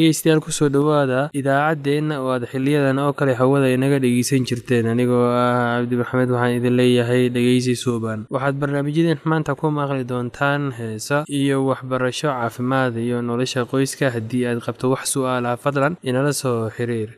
[0.00, 4.86] dhegeystayaal ku soo dhowaada idaacaddeenna oo aad xiliyadan oo kale hawada inaga dhegeysan jirteen.
[4.92, 10.62] Anigoo ah cabdi maxamed waxaan idin leeyahay dhegeysi suuban waxaad barnaamijyadeen maanta ku maqli doontaan
[10.78, 16.70] heesa iyo waxbarasho caafimaad iyo nolosha qoyska haddii aad qabto wax su'aalaha fadlan inala soo
[16.76, 17.10] xiriir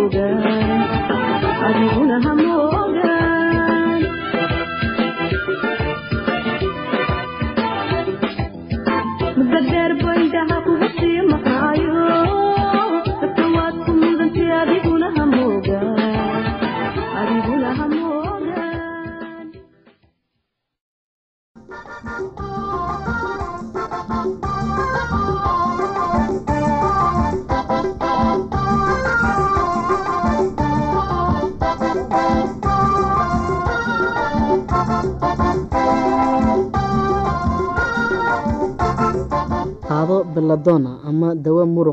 [0.00, 0.32] lugar.
[1.62, 2.79] Alguna.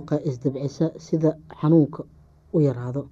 [0.07, 2.03] Muruqa isdabcisa sida xanuunka
[2.53, 3.07] u yaraado.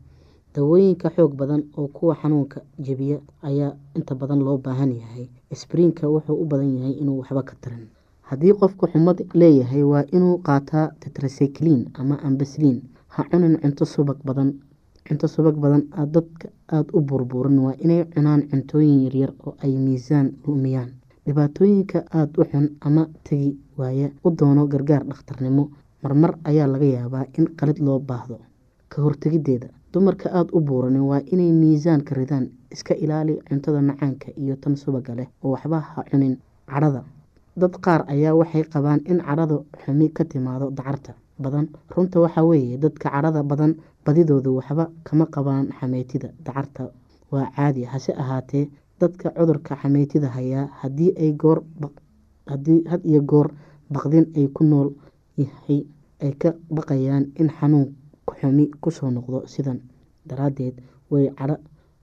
[0.54, 5.30] Dawooyinka xoog badan oo kuwa xanuunka jebiya ayaa inta badan loo baahan yahay.
[5.54, 7.88] Sbriinka wuxuu u badan yahay inuu waxba ka tarin.
[8.22, 14.54] Haddii qofku xumad leeyahay waa inuu qaataa tetracyclin ama ambasliin ha cunin cunto subag badan
[15.08, 20.32] cunto subag badan dadka aada u burburan waa inay cunaan cuntooyin yaryar oo ay miisaan
[20.48, 20.92] lumiyaan.
[21.26, 24.10] Dhibaatooyinka aada u xun ama tegi waaya.
[24.24, 25.70] U doono gargaar dhakhtarnimo
[26.06, 28.38] marmar ayaa laga yaabaa in qalid loo baahdo.
[28.90, 34.56] Ka hortegideeda dumarka aada u buuran waa inay miisaanka ridaan iska ilaali cuntada macaanka iyo
[34.62, 36.38] tan subaga leh oo waxba ha cunin
[36.70, 37.02] cadhada
[37.58, 41.66] dad qaar ayaa waxay qabaan in cadhada xumi ka timaado dacarta badan.
[41.96, 43.72] Runta waxaa weeye dadka cadhada badan
[44.06, 46.92] badidoodu waxba kama qabaan xameytida dacarta.
[47.32, 48.70] Waa caadi hase ahaatee
[49.02, 51.64] dadka cudurka xameytida hayaa haddii ay goor
[52.52, 53.48] haddii had iyo goor
[53.90, 54.90] baqdin ay ku nool
[55.38, 55.80] yahay
[56.22, 57.88] ay ka baqayaan in xanuun
[58.40, 59.80] xumi ku soo noqdo sidan
[60.28, 60.76] daraadeed
[61.12, 61.58] way cadho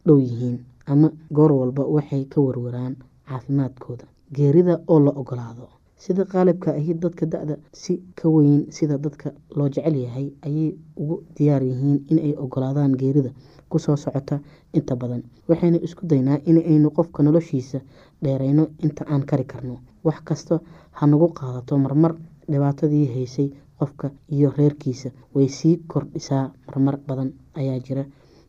[0.06, 2.96] dhow yihiin ama goor walba waxay ka warwaraan
[3.28, 4.04] caafimaadkooda.
[4.34, 9.68] Geerida oo la ogolaado sida qaalibka ahi dadka da-da si ka weyn sida dadka loo
[9.68, 13.30] jecel yahay ayay ugu diyaar yihiin inay ogolaadaan geerida
[13.68, 14.40] ku soo socota
[14.72, 15.22] inta badan.
[15.48, 17.80] Waxaynu isku daynaa inaynu qofka noloshiisa
[18.22, 19.78] dheereyno inta aan kari karno.
[20.04, 20.60] Wax kasta
[20.92, 22.14] ha nagu qaadato marmar
[22.50, 23.50] dhibaatadii haysay
[23.82, 24.06] qofka
[24.36, 27.30] iyo reerkiisa way sii kordhisaa marmar badan
[27.60, 28.04] ayaa jira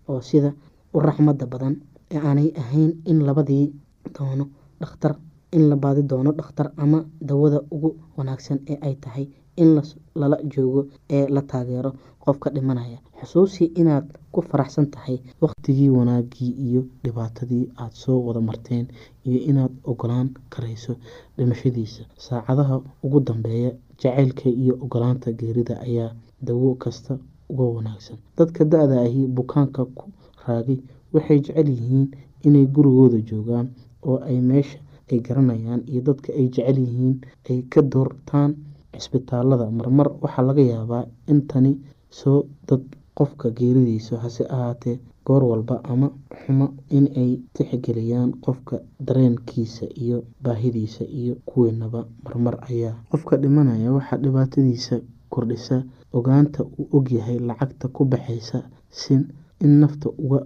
[0.10, 0.50] oo sida
[0.96, 1.76] u raxmada badan
[2.14, 3.66] ee aanay ahayn in labadii
[4.18, 4.46] doono
[4.82, 5.14] dhakhtar
[5.58, 7.00] in la baadi doono dhakhtar ama
[7.30, 9.26] dawada ugu wanaagsan ee ay tahay
[9.62, 9.70] in
[10.22, 10.82] lala joogo
[11.18, 11.92] ee la taageero
[12.24, 12.98] qofka dhimanaya.
[13.20, 18.86] Xusuusi inaad ku faraxsan tahay waqtigii wanaagii iyo dhibaatadii aada soo wada marteen
[19.28, 20.94] iyo inaad ogolaan karayso
[21.38, 22.04] dhimashadiisa.
[22.26, 22.76] Saacadaha
[23.06, 23.72] ugu dambeeya
[24.04, 26.12] jaceylka iyo ogolaanta geerida ayaa
[26.48, 27.14] dawo kasta
[27.52, 28.18] uga wanaagsan.
[28.38, 30.06] Dadka da-da ahi bukaanka ku
[30.48, 30.78] raagay
[31.14, 32.06] waxay jecel yihiin
[32.48, 33.68] inay gurigooda joogaan
[34.10, 34.80] oo ay meesha
[35.12, 37.16] ay garanayaan iyo dadka ay jecel yihiin
[37.50, 38.52] ay ka doortaan
[39.00, 41.72] cisbitaalada marmar waxaa laga yaabaa in tani
[42.20, 42.84] soo dad
[43.18, 46.08] qofka geeridiisa hase ahaatee goor walba ama
[46.42, 46.68] xumo
[46.98, 48.76] inay tixgeliyaan qofka
[49.08, 53.92] dareenkiisa iyo baahidiisa iyo kuweenaba marmar ayaa qofka dhimanaya.
[53.98, 54.96] Waxaa dhibaatadiisa
[55.30, 55.84] kordhisa
[56.14, 58.64] ogaanta uu ogyahay lacagta ku baxaysa
[59.64, 60.40] in nafta uga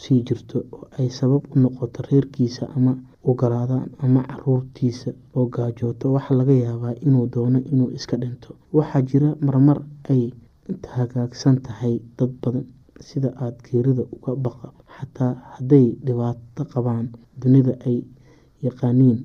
[0.00, 2.92] sii jirto oo ay sabab u noqoto reerkiisa ama
[3.24, 6.12] ogolaadaan ama caruurtiisa oo gaajooto.
[6.12, 8.54] Waxaa laga yaabaa inuu doono inuu iska dhinto.
[8.72, 9.78] Waxaa jira marmar
[10.10, 10.30] ay
[10.96, 12.64] hagaagsan tahay dad badan
[13.08, 17.06] sida aada geerida uga baqa xataa hadday dhibaato qabaan
[17.40, 17.98] dunida ay
[18.66, 19.18] yaqaaniin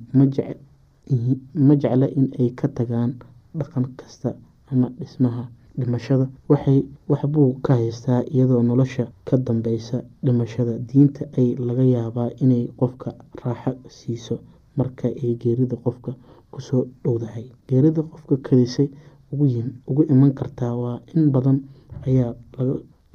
[1.66, 3.10] ma jecla in ay ka tagaan
[3.58, 4.30] dhaqan kasta
[4.72, 5.44] ama dhismaha
[5.78, 6.26] dhimashada.
[6.48, 6.78] Waxay
[7.08, 10.78] waxbuu ka haystaa iyadoo nolosha ka dambeysa dhimashada.
[10.88, 13.08] Diinta ay laga yaabaa inay qofka
[13.44, 14.34] raaxo siiso
[14.76, 16.12] marka ay geerida qofka
[16.52, 17.46] ku soo dhowdahay.
[17.68, 18.88] Geerida qofka kadisay
[19.32, 21.58] ugu iman kartaa waa in badan
[22.06, 22.32] ayaa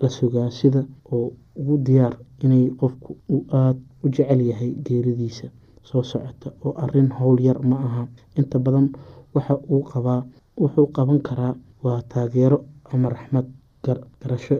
[0.01, 0.10] la
[0.60, 0.81] sida
[1.12, 5.48] oo ugu diyaar inay qofku uu aada u jecel yahay geeridiisa
[5.84, 8.03] soo socota oo arrin howl yar ma aha.
[8.39, 8.88] Inta badan
[9.34, 10.22] waxa uu qabaa
[10.62, 11.53] wuxuu qaban karaa
[11.84, 12.58] waa taageero
[12.93, 13.46] ama raxmad
[14.22, 14.58] garasho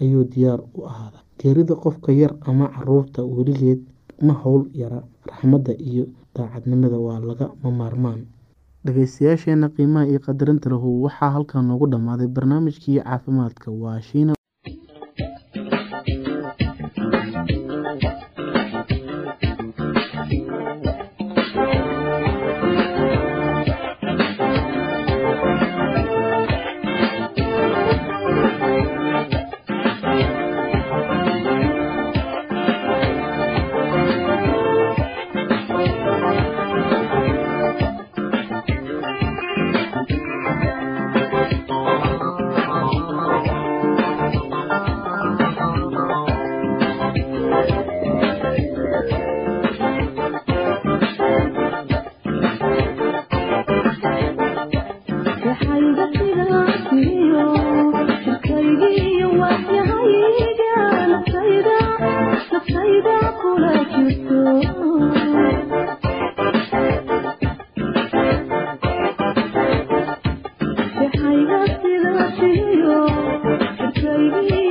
[0.00, 3.80] ayuu diyaar u ahaada geerida qofka yar ama carruurta weligeed
[4.26, 6.04] ma howl yara raxmadda iyo
[6.34, 8.20] daacadnimada waa laga mamaarmaan
[8.84, 14.34] dhageystayaasheena qiimaha iyo qadarinta lahu waxaa halkan noogu dhammaaday barnaamijkii caafimaadka waa shiina
[72.40, 73.06] to you.
[73.94, 74.63] Baby.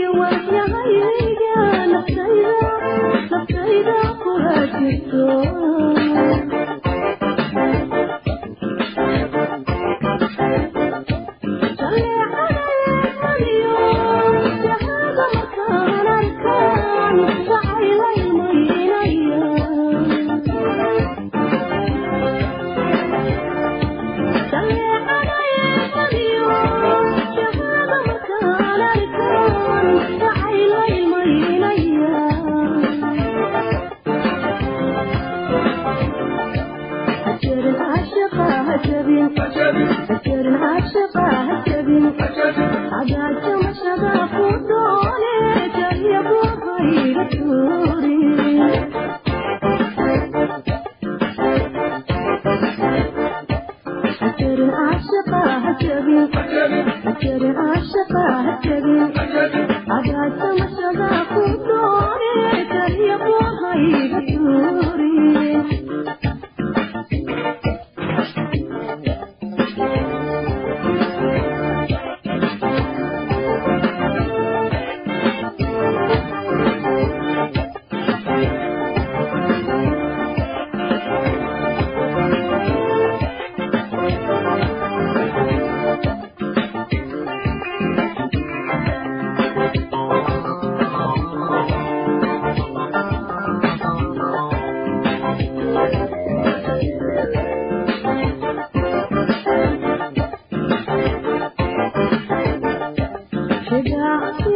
[57.21, 57.82] तेरे आ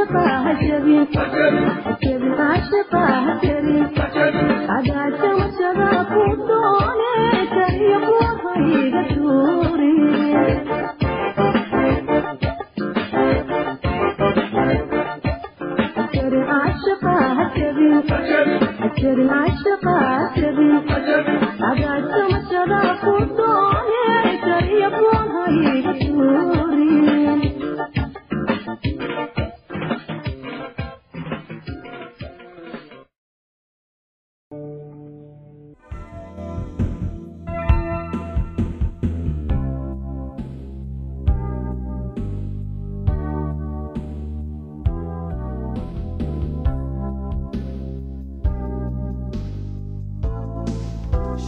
[0.00, 1.06] عاشقة هجري
[1.86, 3.86] هجري عاشقة هجري
[4.68, 10.60] عدات وشباب ودوني تريق وطريق سوري
[15.96, 18.02] هجري عاشقة هجري
[18.80, 20.19] هجري عاشقة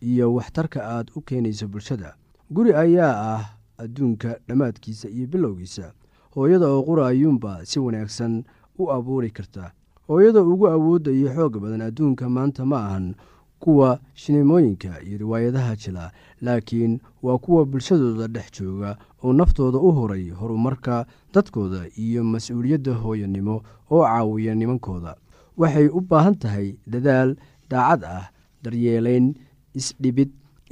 [0.00, 2.14] iyo waxtarka aad u keenayso bulshada.
[2.50, 3.44] Guri ayaa ah
[3.78, 5.92] adduunka dhammaadkiisa iyo bilowgiisa.
[6.34, 8.44] Hooyada oo qura ayuunba si wanaagsan
[8.78, 9.72] u abuuri karta.
[10.08, 13.14] Hooyada ugu awoodda iyo xoog badan adduunka maanta ma ahan
[13.58, 20.30] kuwa shineemooyinka iyo riwaayadaha jila laakiin waa kuwa bulshadooda dhex jooga oo naftooda u horay
[20.30, 25.16] horumarka dadkooda iyo mas'uuliyadda hooyanimo oo caawiya nimankooda.
[25.56, 27.36] Waxay u baahan tahay dadaal
[27.70, 28.30] daacad ah
[28.62, 29.34] daryeelayn
[29.80, 30.30] isdhibid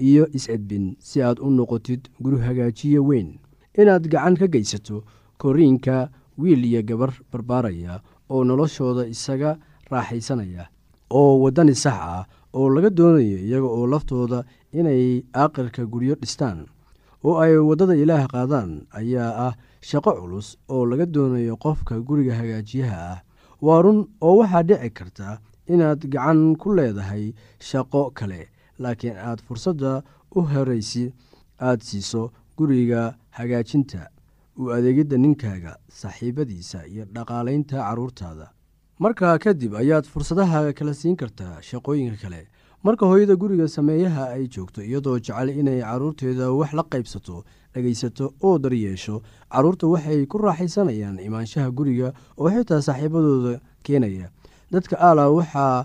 [0.08, 3.38] iyo is-edbin si aad u noqotid guri hagaajiye weyn.
[3.80, 5.04] Inaad gacan ka geysato
[5.40, 9.56] koriinka wiil iyo gabar barbaaraya oo noloshooda isaga
[9.90, 10.68] raaxaysanaya
[11.10, 12.24] oo waddani sax ah
[12.56, 16.66] oo laga doonayo iyaga oo laftooda inay aaqirka guryo dhistaan
[17.24, 22.98] oo ay waddada ilaah qaadaan ayaa ah shaqo culus oo laga doonayo qofka guriga hagaajiyaha
[23.12, 23.18] ah.
[23.64, 25.28] Waa run oo waxaa dhici karta
[25.72, 30.02] inaad gacan ku leedahay shaqo kale laakiin aad fursadda
[30.34, 31.12] u horaysi
[31.60, 34.08] aad siiso guriga hagaajinta.
[34.56, 38.46] U adeegidda ninkaaga saaxiibadiisa iyo dhaqaalaynta carruurtaada
[38.98, 42.46] markaa kadib ayaad fursadaha kala siin kartaa shaqooyinka kale.
[42.84, 48.58] Marka hooyada guriga sameeyaha ay joogto iyadoo jecel inay carruurteeda wax la qaybsato dhegaysato oo
[48.58, 49.20] daryeesho
[49.52, 54.30] carruurta waxay ku raaxaysanayaan imaanshaha guriga oo xitaa saaxiibadooda keenaya.
[54.72, 55.84] Dadka aala waxaa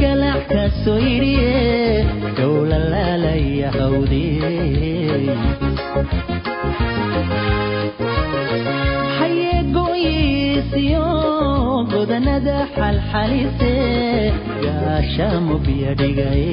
[0.00, 1.52] galacta soyriye
[2.38, 4.52] dhowlalaalaya hawdiye
[9.72, 11.04] xayeegoyisiyo
[11.92, 13.72] godanada xalxalise
[14.64, 16.50] gaashaamubya dhigaye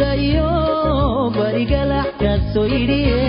[0.00, 0.50] dayo
[1.36, 3.22] barigalaxkaasoo idhiye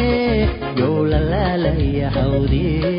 [0.80, 2.92] yow lalaalaya hawdiye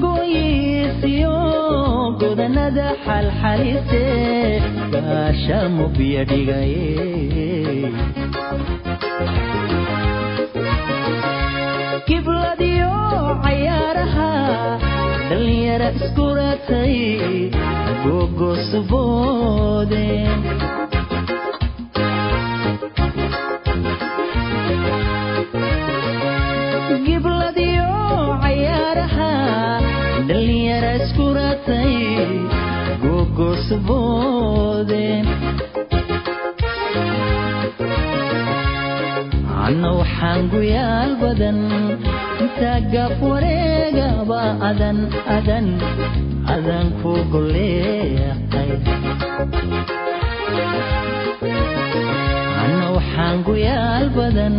[0.00, 1.34] hayeegoyisiyo
[2.20, 4.04] godanada xalxalise
[4.92, 6.88] baasha mubya dhigaye
[15.70, 16.96] yara iskuratay
[18.04, 20.06] gogos boode
[27.06, 27.88] gibladiyo
[28.42, 29.30] cayaaraha
[30.28, 31.94] dhalinyara iskuratay
[33.02, 35.06] gogos boode
[39.66, 41.58] anna waxaan guyaal badan
[42.60, 44.98] taaggaaf wareegaba adan
[45.36, 45.66] adan
[46.54, 48.70] adan ku goleeaqay
[52.62, 54.56] anna waxaan guyaal badan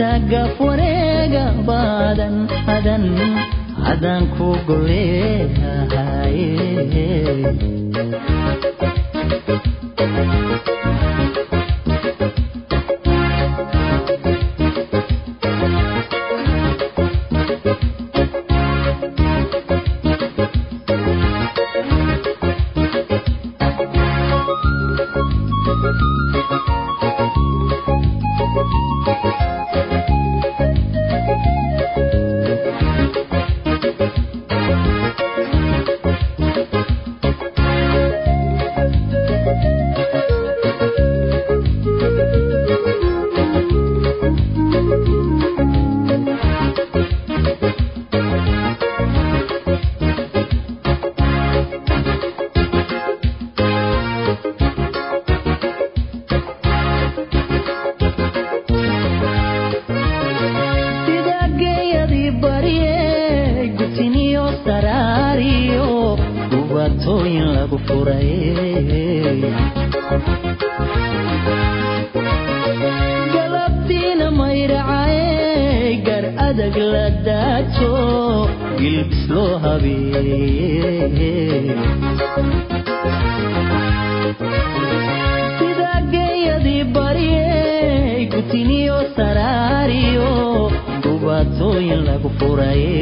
[0.00, 1.78] taaggaaf wareegaba
[2.10, 2.34] adan
[2.76, 3.04] adan
[3.92, 6.38] adan ku goleehay
[66.78, 68.30] dhibaatooyin lagu furay
[73.34, 77.92] galabdiina maydhacae gar adag la daajo
[78.80, 81.32] gilbis loo habeeye
[91.04, 92.94] dhibaatooyin lagu furaye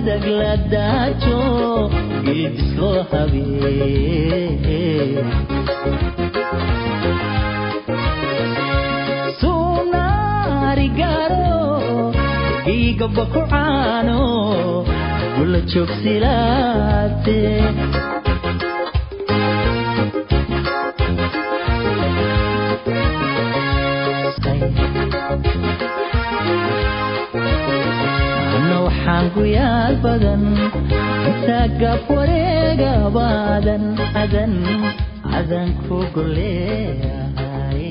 [0.00, 1.38] adag la daajo
[2.34, 4.50] iibsoo habee
[10.20, 11.58] suunaarigaro
[12.64, 14.18] dhiiga baku caano
[15.36, 17.38] gula joog silaate
[29.34, 30.42] guyaal badan
[31.46, 33.84] sagaf wareega waadan
[34.22, 34.52] adan
[35.38, 37.84] adanku goleeyahay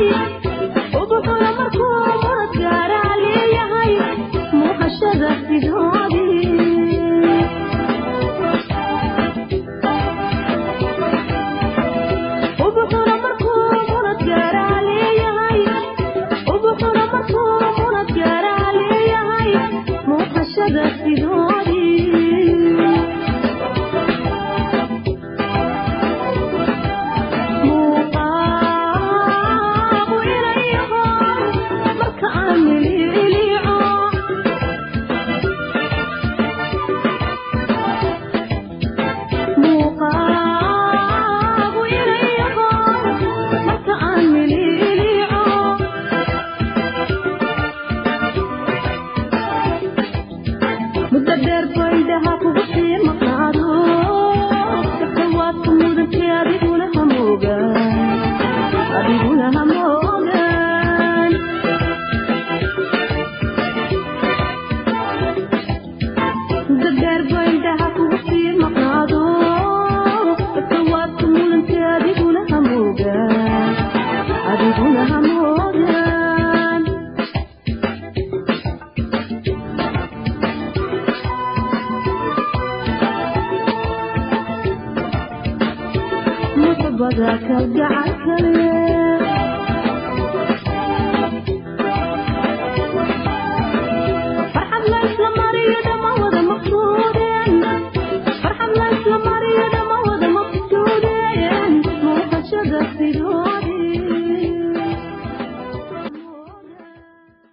[0.00, 0.39] Thank you.